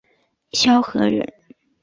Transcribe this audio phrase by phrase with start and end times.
[0.53, 1.31] 萧何人。